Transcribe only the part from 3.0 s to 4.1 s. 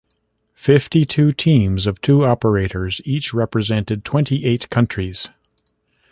each represented